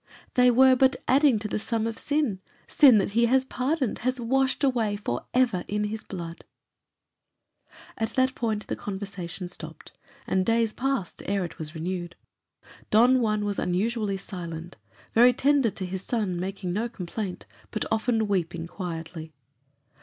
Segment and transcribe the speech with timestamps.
[0.33, 4.19] "They were but adding to the sum of sin; sin that he has pardoned, has
[4.19, 6.43] washed away for ever in his blood."
[7.99, 9.91] At that point the conversation dropped,
[10.25, 12.15] and days passed ere it was renewed.
[12.89, 14.75] Don Juan was unusually silent;
[15.13, 19.33] very tender to his son, making no complaint, but often weeping quietly.